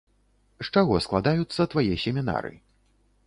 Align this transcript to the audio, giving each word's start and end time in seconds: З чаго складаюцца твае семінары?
З 0.63 0.71
чаго 0.77 0.95
складаюцца 1.05 1.67
твае 1.73 1.91
семінары? 2.05 2.53